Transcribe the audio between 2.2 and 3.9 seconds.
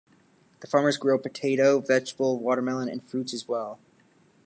water-melon and fruits, as well.